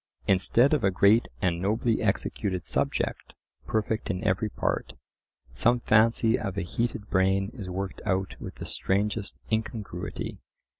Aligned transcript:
Instead 0.25 0.73
of 0.73 0.83
a 0.83 0.89
great 0.89 1.27
and 1.43 1.61
nobly 1.61 2.01
executed 2.01 2.65
subject, 2.65 3.33
perfect 3.67 4.09
in 4.09 4.23
every 4.23 4.49
part, 4.49 4.93
some 5.53 5.79
fancy 5.79 6.39
of 6.39 6.57
a 6.57 6.63
heated 6.63 7.07
brain 7.11 7.51
is 7.53 7.69
worked 7.69 8.01
out 8.03 8.33
with 8.39 8.55
the 8.55 8.65
strangest 8.65 9.37
incongruity. 9.51 10.39